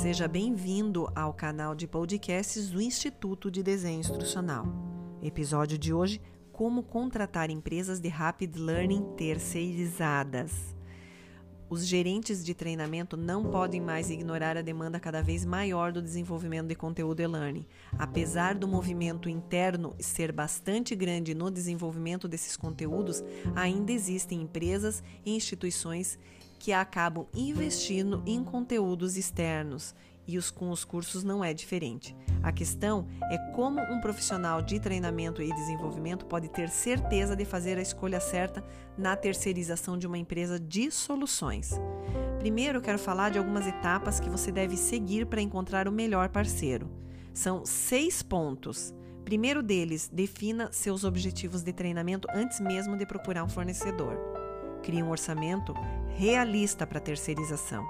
Seja 0.00 0.28
bem-vindo 0.28 1.10
ao 1.12 1.34
canal 1.34 1.74
de 1.74 1.88
podcasts 1.88 2.70
do 2.70 2.80
Instituto 2.80 3.50
de 3.50 3.64
Desenho 3.64 3.98
Instrucional. 3.98 4.64
Episódio 5.20 5.76
de 5.76 5.92
hoje: 5.92 6.20
Como 6.52 6.84
contratar 6.84 7.50
empresas 7.50 7.98
de 7.98 8.08
Rapid 8.08 8.54
Learning 8.54 9.02
terceirizadas. 9.16 10.52
Os 11.68 11.84
gerentes 11.84 12.44
de 12.44 12.54
treinamento 12.54 13.16
não 13.16 13.50
podem 13.50 13.80
mais 13.80 14.08
ignorar 14.08 14.56
a 14.56 14.62
demanda 14.62 15.00
cada 15.00 15.20
vez 15.20 15.44
maior 15.44 15.92
do 15.92 16.00
desenvolvimento 16.00 16.68
de 16.68 16.76
conteúdo 16.76 17.20
e-learning. 17.20 17.66
Apesar 17.98 18.54
do 18.54 18.68
movimento 18.68 19.28
interno 19.28 19.96
ser 19.98 20.30
bastante 20.30 20.94
grande 20.94 21.34
no 21.34 21.50
desenvolvimento 21.50 22.28
desses 22.28 22.56
conteúdos, 22.56 23.22
ainda 23.56 23.90
existem 23.90 24.42
empresas 24.42 25.02
e 25.26 25.34
instituições 25.34 26.16
que 26.58 26.72
acabam 26.72 27.26
investindo 27.34 28.22
em 28.26 28.42
conteúdos 28.42 29.16
externos 29.16 29.94
e 30.28 30.36
os, 30.36 30.50
com 30.50 30.70
os 30.70 30.84
cursos 30.84 31.24
não 31.24 31.42
é 31.42 31.54
diferente. 31.54 32.14
A 32.42 32.52
questão 32.52 33.06
é 33.30 33.38
como 33.54 33.80
um 33.80 33.98
profissional 33.98 34.60
de 34.60 34.78
treinamento 34.78 35.40
e 35.40 35.50
desenvolvimento 35.52 36.26
pode 36.26 36.50
ter 36.50 36.68
certeza 36.68 37.34
de 37.34 37.46
fazer 37.46 37.78
a 37.78 37.82
escolha 37.82 38.20
certa 38.20 38.62
na 38.96 39.16
terceirização 39.16 39.96
de 39.96 40.06
uma 40.06 40.18
empresa 40.18 40.60
de 40.60 40.90
soluções. 40.90 41.80
Primeiro, 42.38 42.82
quero 42.82 42.98
falar 42.98 43.30
de 43.30 43.38
algumas 43.38 43.66
etapas 43.66 44.20
que 44.20 44.28
você 44.28 44.52
deve 44.52 44.76
seguir 44.76 45.26
para 45.26 45.40
encontrar 45.40 45.88
o 45.88 45.92
melhor 45.92 46.28
parceiro. 46.28 46.90
São 47.32 47.64
seis 47.64 48.22
pontos. 48.22 48.94
Primeiro 49.24 49.62
deles, 49.62 50.10
defina 50.12 50.70
seus 50.72 51.04
objetivos 51.04 51.62
de 51.62 51.72
treinamento 51.72 52.28
antes 52.34 52.60
mesmo 52.60 52.96
de 52.96 53.06
procurar 53.06 53.44
um 53.44 53.48
fornecedor. 53.48 54.37
Crie 54.82 55.02
um 55.02 55.10
orçamento 55.10 55.74
realista 56.16 56.86
para 56.86 57.00
terceirização. 57.00 57.86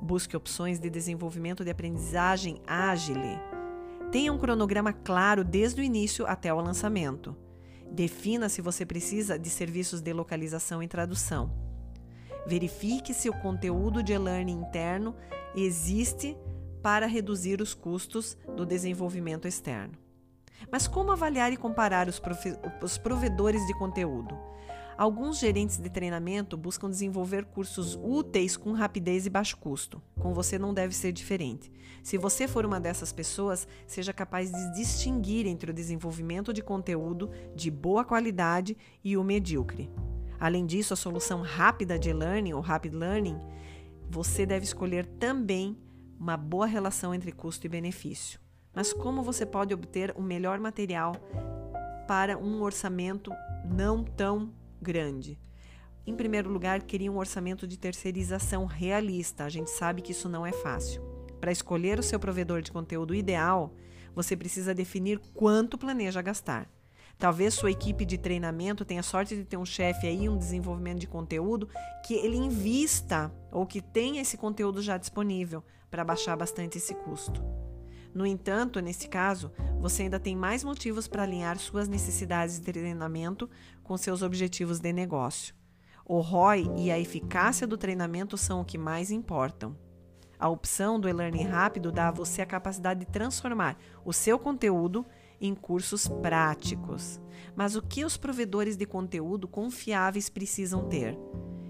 Busque 0.00 0.36
opções 0.36 0.78
de 0.78 0.88
desenvolvimento 0.88 1.64
de 1.64 1.70
aprendizagem 1.70 2.60
ágil. 2.66 3.16
Tenha 4.10 4.32
um 4.32 4.38
cronograma 4.38 4.92
claro 4.92 5.44
desde 5.44 5.80
o 5.80 5.84
início 5.84 6.26
até 6.26 6.52
o 6.52 6.60
lançamento. 6.60 7.36
Defina 7.90 8.48
se 8.48 8.62
você 8.62 8.86
precisa 8.86 9.38
de 9.38 9.50
serviços 9.50 10.00
de 10.00 10.12
localização 10.12 10.82
e 10.82 10.88
tradução. 10.88 11.52
Verifique 12.46 13.12
se 13.12 13.28
o 13.28 13.34
conteúdo 13.34 14.02
de 14.02 14.12
e-learning 14.12 14.60
interno 14.60 15.14
existe 15.54 16.36
para 16.82 17.06
reduzir 17.06 17.60
os 17.60 17.74
custos 17.74 18.36
do 18.56 18.64
desenvolvimento 18.64 19.46
externo. 19.46 19.94
Mas 20.70 20.86
como 20.88 21.12
avaliar 21.12 21.52
e 21.52 21.56
comparar 21.56 22.08
os, 22.08 22.20
os 22.82 22.98
provedores 22.98 23.66
de 23.66 23.74
conteúdo? 23.74 24.38
Alguns 25.00 25.38
gerentes 25.38 25.78
de 25.78 25.88
treinamento 25.88 26.58
buscam 26.58 26.90
desenvolver 26.90 27.46
cursos 27.46 27.98
úteis 28.02 28.54
com 28.54 28.72
rapidez 28.72 29.24
e 29.24 29.30
baixo 29.30 29.56
custo. 29.56 30.02
Com 30.18 30.34
você 30.34 30.58
não 30.58 30.74
deve 30.74 30.94
ser 30.94 31.10
diferente. 31.10 31.72
Se 32.02 32.18
você 32.18 32.46
for 32.46 32.66
uma 32.66 32.78
dessas 32.78 33.10
pessoas, 33.10 33.66
seja 33.86 34.12
capaz 34.12 34.52
de 34.52 34.74
distinguir 34.74 35.46
entre 35.46 35.70
o 35.70 35.72
desenvolvimento 35.72 36.52
de 36.52 36.62
conteúdo 36.62 37.30
de 37.56 37.70
boa 37.70 38.04
qualidade 38.04 38.76
e 39.02 39.16
o 39.16 39.24
medíocre. 39.24 39.90
Além 40.38 40.66
disso, 40.66 40.92
a 40.92 40.98
solução 40.98 41.40
rápida 41.40 41.98
de 41.98 42.12
learning 42.12 42.52
ou 42.52 42.60
rapid 42.60 42.92
learning, 42.92 43.40
você 44.10 44.44
deve 44.44 44.66
escolher 44.66 45.06
também 45.18 45.78
uma 46.18 46.36
boa 46.36 46.66
relação 46.66 47.14
entre 47.14 47.32
custo 47.32 47.66
e 47.66 47.70
benefício. 47.70 48.38
Mas 48.74 48.92
como 48.92 49.22
você 49.22 49.46
pode 49.46 49.72
obter 49.72 50.12
o 50.14 50.20
melhor 50.20 50.60
material 50.60 51.14
para 52.06 52.36
um 52.36 52.60
orçamento 52.60 53.32
não 53.64 54.04
tão 54.04 54.59
grande. 54.80 55.38
Em 56.06 56.16
primeiro 56.16 56.50
lugar, 56.50 56.82
queria 56.82 57.12
um 57.12 57.18
orçamento 57.18 57.66
de 57.66 57.78
terceirização 57.78 58.64
realista. 58.64 59.44
A 59.44 59.48
gente 59.48 59.70
sabe 59.70 60.02
que 60.02 60.12
isso 60.12 60.28
não 60.28 60.46
é 60.46 60.52
fácil. 60.52 61.02
Para 61.40 61.52
escolher 61.52 61.98
o 61.98 62.02
seu 62.02 62.18
provedor 62.18 62.62
de 62.62 62.72
conteúdo 62.72 63.14
ideal, 63.14 63.74
você 64.14 64.36
precisa 64.36 64.74
definir 64.74 65.18
quanto 65.34 65.78
planeja 65.78 66.20
gastar. 66.22 66.68
Talvez 67.18 67.52
sua 67.52 67.70
equipe 67.70 68.06
de 68.06 68.16
treinamento 68.16 68.84
tenha 68.84 69.02
sorte 69.02 69.36
de 69.36 69.44
ter 69.44 69.58
um 69.58 69.64
chefe 69.64 70.06
aí, 70.06 70.26
um 70.26 70.38
desenvolvimento 70.38 71.00
de 71.00 71.06
conteúdo, 71.06 71.68
que 72.06 72.14
ele 72.14 72.36
invista 72.36 73.30
ou 73.52 73.66
que 73.66 73.82
tenha 73.82 74.22
esse 74.22 74.38
conteúdo 74.38 74.80
já 74.80 74.96
disponível 74.96 75.62
para 75.90 76.02
baixar 76.02 76.34
bastante 76.34 76.78
esse 76.78 76.94
custo. 76.94 77.42
No 78.14 78.26
entanto, 78.26 78.80
nesse 78.80 79.08
caso, 79.08 79.52
você 79.80 80.02
ainda 80.02 80.18
tem 80.18 80.34
mais 80.34 80.64
motivos 80.64 81.06
para 81.06 81.22
alinhar 81.22 81.58
suas 81.58 81.88
necessidades 81.88 82.58
de 82.58 82.72
treinamento 82.72 83.48
com 83.82 83.96
seus 83.96 84.22
objetivos 84.22 84.80
de 84.80 84.92
negócio. 84.92 85.54
O 86.04 86.20
ROI 86.20 86.68
e 86.76 86.90
a 86.90 86.98
eficácia 86.98 87.66
do 87.66 87.78
treinamento 87.78 88.36
são 88.36 88.60
o 88.60 88.64
que 88.64 88.76
mais 88.76 89.10
importam. 89.10 89.76
A 90.38 90.48
opção 90.48 90.98
do 90.98 91.08
e-learning 91.08 91.44
rápido 91.44 91.92
dá 91.92 92.08
a 92.08 92.12
você 92.12 92.42
a 92.42 92.46
capacidade 92.46 93.00
de 93.00 93.06
transformar 93.06 93.78
o 94.04 94.12
seu 94.12 94.38
conteúdo 94.38 95.06
em 95.40 95.54
cursos 95.54 96.08
práticos. 96.08 97.20
Mas 97.54 97.76
o 97.76 97.82
que 97.82 98.04
os 98.04 98.16
provedores 98.16 98.76
de 98.76 98.86
conteúdo 98.86 99.46
confiáveis 99.46 100.28
precisam 100.28 100.88
ter? 100.88 101.16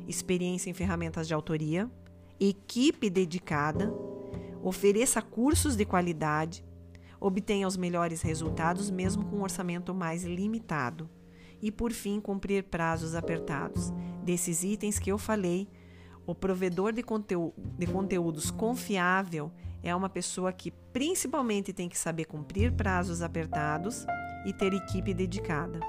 Experiência 0.06 0.70
em 0.70 0.74
ferramentas 0.74 1.28
de 1.28 1.34
autoria, 1.34 1.90
equipe 2.38 3.10
dedicada, 3.10 3.92
ofereça 4.62 5.22
cursos 5.22 5.76
de 5.76 5.84
qualidade, 5.84 6.65
obtenha 7.21 7.66
os 7.66 7.76
melhores 7.76 8.22
resultados 8.22 8.91
mesmo 8.91 9.25
com 9.25 9.37
um 9.37 9.43
orçamento 9.43 9.94
mais 9.94 10.25
limitado. 10.25 11.09
E 11.62 11.71
por 11.71 11.93
fim, 11.93 12.21
cumprir 12.21 12.65
prazos 12.65 13.15
apertados. 13.15 13.93
Desses 14.22 14.65
itens 14.65 14.98
que 14.98 15.12
eu 15.12 15.19
falei, 15.19 15.69
o 16.26 16.34
provedor 16.34 16.93
de, 16.93 17.03
de 17.03 17.87
conteúdos 17.87 18.50
confiável 18.50 19.53
é 19.82 19.94
uma 19.94 20.09
pessoa 20.09 20.53
que 20.53 20.71
principalmente 20.92 21.72
tem 21.72 21.88
que 21.88 21.98
saber 21.98 22.27
cumprir 22.27 22.72
prazos 22.72 23.22
apertados 23.22 24.06
e 24.47 24.53
ter 24.53 24.72
equipe 24.72 25.12
dedicada. 25.12 25.81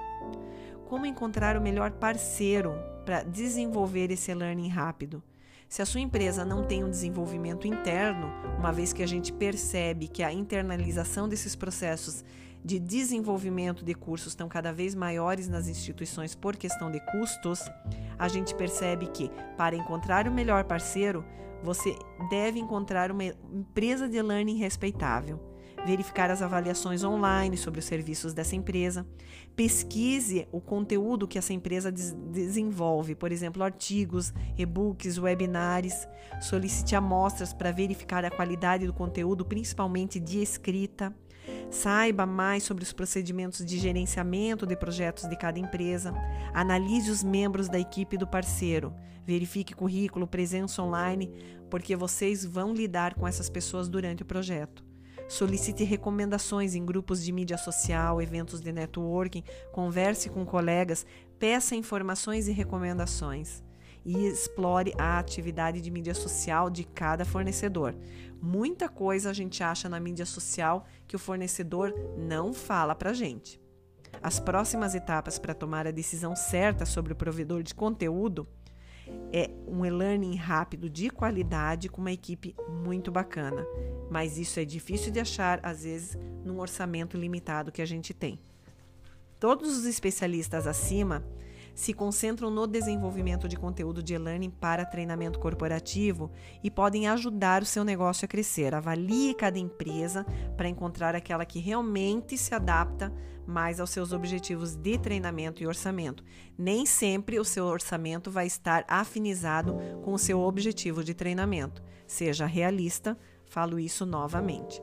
Como 0.88 1.06
encontrar 1.06 1.56
o 1.56 1.62
melhor 1.62 1.92
parceiro 1.92 2.74
para 3.06 3.24
desenvolver 3.24 4.12
esse 4.12 4.34
learning 4.34 4.68
rápido? 4.68 5.24
Se 5.68 5.82
a 5.82 5.86
sua 5.86 6.02
empresa 6.02 6.44
não 6.44 6.64
tem 6.64 6.84
um 6.84 6.90
desenvolvimento 6.90 7.68
interno, 7.68 8.32
uma 8.58 8.72
vez 8.72 8.94
que 8.94 9.04
a 9.04 9.08
gente 9.08 9.32
percebe 9.32 10.08
que 10.08 10.24
a 10.24 10.34
internalização 10.34 11.28
desses 11.28 11.56
processos 11.56 12.24
de 12.64 12.78
desenvolvimento 12.80 13.84
de 13.84 13.94
cursos 13.94 14.34
estão 14.34 14.48
cada 14.48 14.72
vez 14.72 14.94
maiores 14.94 15.48
nas 15.48 15.68
instituições 15.68 16.36
por 16.36 16.56
questão 16.56 16.92
de 16.92 17.00
custos, 17.12 17.60
a 18.20 18.28
gente 18.28 18.54
percebe 18.54 19.08
que 19.08 19.32
para 19.58 19.76
encontrar 19.76 20.28
o 20.28 20.32
melhor 20.32 20.64
parceiro, 20.64 21.26
você 21.64 21.96
deve 22.30 22.60
encontrar 22.60 23.12
uma 23.12 23.24
empresa 23.24 24.08
de 24.08 24.22
learning 24.22 24.58
respeitável 24.58 25.51
verificar 25.86 26.30
as 26.30 26.42
avaliações 26.42 27.04
online 27.04 27.58
sobre 27.58 27.80
os 27.80 27.86
serviços 27.86 28.34
dessa 28.34 28.56
empresa, 28.56 29.06
pesquise 29.56 30.48
o 30.52 30.62
conteúdo 30.62 31.28
que 31.28 31.38
essa 31.38 31.54
empresa 31.54 31.92
des 31.92 32.14
desenvolve, 32.14 33.16
por 33.16 33.32
exemplo, 33.32 33.64
artigos, 33.64 34.34
e-books, 34.58 35.18
webinars, 35.18 36.08
solicite 36.40 36.96
amostras 36.96 37.54
para 37.54 37.72
verificar 37.72 38.24
a 38.24 38.32
qualidade 38.32 38.86
do 38.86 38.94
conteúdo, 38.94 39.46
principalmente 39.46 40.20
de 40.20 40.42
escrita. 40.42 41.14
Saiba 41.70 42.26
mais 42.26 42.64
sobre 42.64 42.84
os 42.84 42.94
procedimentos 42.94 43.66
de 43.66 43.78
gerenciamento 43.78 44.66
de 44.66 44.76
projetos 44.76 45.28
de 45.28 45.36
cada 45.36 45.58
empresa. 45.58 46.14
Analise 46.54 47.10
os 47.10 47.24
membros 47.24 47.68
da 47.68 47.80
equipe 47.80 48.18
do 48.18 48.28
parceiro. 48.28 48.94
Verifique 49.26 49.74
currículo, 49.74 50.28
presença 50.28 50.82
online, 50.82 51.32
porque 51.70 51.96
vocês 51.96 52.44
vão 52.44 52.74
lidar 52.74 53.16
com 53.16 53.28
essas 53.28 53.50
pessoas 53.50 53.88
durante 53.88 54.24
o 54.24 54.26
projeto. 54.26 54.91
Solicite 55.28 55.84
recomendações 55.84 56.76
em 56.76 56.86
grupos 56.86 57.24
de 57.24 57.32
mídia 57.32 57.58
social, 57.58 58.22
eventos 58.22 58.62
de 58.62 58.72
networking, 58.72 59.44
converse 59.72 60.30
com 60.30 60.46
colegas, 60.46 61.06
peça 61.40 61.76
informações 61.76 62.48
e 62.48 62.52
recomendações 62.52 63.64
e 64.06 64.26
explore 64.26 64.94
a 64.98 65.20
atividade 65.20 65.80
de 65.80 65.92
mídia 65.92 66.14
social 66.14 66.70
de 66.70 66.84
cada 66.84 67.24
fornecedor. 67.24 67.96
Muita 68.42 68.90
coisa 68.90 69.30
a 69.30 69.34
gente 69.34 69.64
acha 69.64 69.88
na 69.88 70.00
mídia 70.00 70.26
social 70.26 70.86
que 71.08 71.16
o 71.16 71.20
fornecedor 71.20 71.94
não 72.18 72.54
fala 72.54 72.96
para 72.96 73.14
gente. 73.14 73.62
As 74.22 74.40
próximas 74.40 74.94
etapas 74.94 75.40
para 75.40 75.54
tomar 75.54 75.88
a 75.88 75.92
decisão 75.92 76.36
certa 76.36 76.86
sobre 76.86 77.14
o 77.14 77.16
provedor 77.16 77.64
de 77.64 77.74
conteúdo 77.74 78.48
é 79.34 79.50
um 79.68 79.86
e-learning 79.86 80.36
rápido 80.36 80.90
de 80.90 81.10
qualidade 81.10 81.90
com 81.90 82.02
uma 82.02 82.12
equipe 82.12 82.56
muito 82.84 83.12
bacana. 83.12 83.66
Mas 84.10 84.38
isso 84.38 84.60
é 84.60 84.66
difícil 84.66 85.12
de 85.12 85.20
achar, 85.20 85.60
às 85.64 85.84
vezes, 85.84 86.18
num 86.44 86.60
orçamento 86.60 87.18
limitado 87.18 87.72
que 87.72 87.82
a 87.82 87.86
gente 87.86 88.14
tem. 88.14 88.40
Todos 89.40 89.78
os 89.78 89.86
especialistas 89.86 90.68
acima 90.68 91.24
se 91.82 91.96
concentram 91.96 92.52
no 92.52 92.68
desenvolvimento 92.68 93.48
de 93.48 93.58
conteúdo 93.58 94.04
de 94.04 94.14
e-learning 94.14 94.52
para 94.52 94.86
treinamento 94.86 95.40
corporativo 95.40 96.32
e 96.64 96.70
podem 96.70 97.08
ajudar 97.08 97.64
o 97.64 97.66
seu 97.66 97.84
negócio 97.84 98.26
a 98.26 98.28
crescer. 98.28 98.76
Avalie 98.76 99.34
cada 99.34 99.58
empresa 99.58 100.24
para 100.56 100.70
encontrar 100.70 101.16
aquela 101.16 101.44
que 101.44 101.58
realmente 101.58 102.38
se 102.38 102.54
adapta 102.54 103.12
mais 103.48 103.80
aos 103.80 103.90
seus 103.90 104.14
objetivos 104.14 104.76
de 104.76 105.00
treinamento 105.00 105.64
e 105.64 105.66
orçamento. 105.66 106.24
Nem 106.56 106.86
sempre 106.86 107.40
o 107.40 107.44
seu 107.44 107.66
orçamento 107.66 108.30
vai 108.30 108.46
estar 108.46 108.86
afinizado 108.88 109.76
com 110.04 110.14
o 110.14 110.20
seu 110.20 110.40
objetivo 110.40 111.04
de 111.04 111.16
treinamento. 111.16 111.82
Seja 112.06 112.46
realista, 112.46 113.18
Falo 113.52 113.78
isso 113.78 114.06
novamente. 114.06 114.82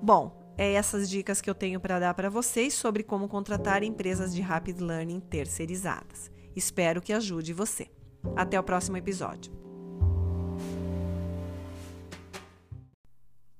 Bom, 0.00 0.39
é 0.56 0.72
essas 0.72 1.08
dicas 1.08 1.40
que 1.40 1.48
eu 1.48 1.54
tenho 1.54 1.80
para 1.80 1.98
dar 1.98 2.14
para 2.14 2.30
vocês 2.30 2.74
sobre 2.74 3.02
como 3.02 3.28
contratar 3.28 3.82
empresas 3.82 4.34
de 4.34 4.40
Rapid 4.40 4.80
Learning 4.80 5.20
terceirizadas. 5.20 6.30
Espero 6.54 7.00
que 7.00 7.12
ajude 7.12 7.52
você. 7.52 7.88
Até 8.36 8.58
o 8.58 8.62
próximo 8.62 8.96
episódio. 8.96 9.52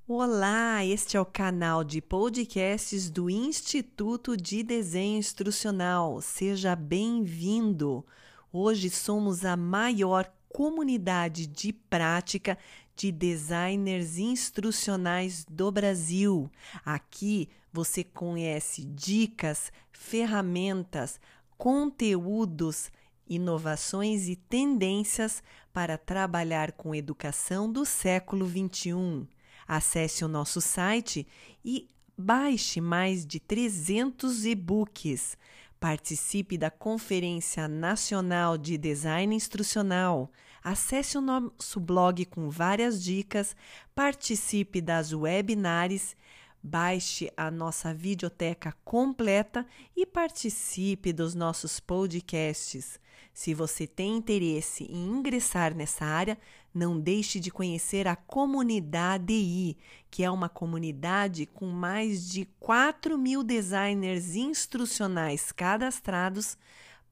Olá, 0.07 0.85
este 0.85 1.15
é 1.15 1.21
o 1.21 1.25
canal 1.25 1.85
de 1.85 2.01
podcasts 2.01 3.09
do 3.09 3.29
Instituto 3.29 4.35
de 4.35 4.61
Desenho 4.61 5.17
Instrucional. 5.17 6.21
Seja 6.21 6.75
bem-vindo. 6.75 8.05
Hoje 8.51 8.89
somos 8.89 9.45
a 9.45 9.55
maior 9.55 10.29
comunidade 10.53 11.47
de 11.47 11.73
prática 11.73 12.57
de 12.95 13.11
designers 13.11 14.17
instrucionais 14.17 15.45
do 15.49 15.71
Brasil. 15.71 16.51
Aqui 16.85 17.49
você 17.71 18.03
conhece 18.03 18.83
dicas, 18.83 19.71
ferramentas, 19.91 21.19
conteúdos, 21.57 22.91
inovações 23.27 24.27
e 24.27 24.35
tendências 24.35 25.41
para 25.71 25.97
trabalhar 25.97 26.73
com 26.73 26.93
educação 26.93 27.71
do 27.71 27.85
século 27.85 28.45
21. 28.45 29.25
Acesse 29.67 30.25
o 30.25 30.27
nosso 30.27 30.59
site 30.59 31.25
e 31.63 31.87
baixe 32.17 32.81
mais 32.81 33.25
de 33.25 33.39
300 33.39 34.45
e-books. 34.45 35.37
Participe 35.81 36.59
da 36.59 36.69
Conferência 36.69 37.67
Nacional 37.67 38.55
de 38.55 38.77
Design 38.77 39.35
Instrucional. 39.35 40.31
Acesse 40.63 41.17
o 41.17 41.21
nosso 41.21 41.79
blog 41.79 42.23
com 42.25 42.51
várias 42.51 43.03
dicas. 43.03 43.55
Participe 43.95 44.79
das 44.79 45.11
webinars. 45.11 46.15
Baixe 46.63 47.31
a 47.35 47.49
nossa 47.49 47.93
videoteca 47.93 48.73
completa 48.85 49.65
e 49.95 50.05
participe 50.05 51.11
dos 51.11 51.33
nossos 51.33 51.79
podcasts. 51.79 52.99
Se 53.33 53.53
você 53.53 53.87
tem 53.87 54.17
interesse 54.17 54.83
em 54.83 55.07
ingressar 55.07 55.75
nessa 55.75 56.05
área, 56.05 56.37
não 56.73 56.99
deixe 56.99 57.39
de 57.39 57.49
conhecer 57.49 58.07
a 58.07 58.15
Comunidade 58.15 59.33
I, 59.33 59.77
que 60.09 60.23
é 60.23 60.29
uma 60.29 60.49
comunidade 60.49 61.47
com 61.47 61.67
mais 61.67 62.29
de 62.29 62.45
4 62.59 63.17
mil 63.17 63.41
designers 63.41 64.35
instrucionais 64.35 65.51
cadastrados 65.51 66.57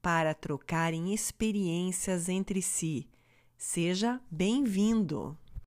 para 0.01 0.33
trocarem 0.33 1.13
experiências 1.13 2.29
entre 2.29 2.61
si. 2.61 3.07
Seja 3.57 4.21
bem-vindo! 4.29 5.37